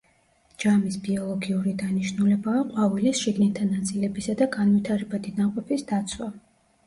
[0.61, 6.33] ჯამის ბიოლოგიური დანიშნულებაა ყვავილის შიგნითა ნაწილებისა და განვითარებადი ნაყოფის დაცვა.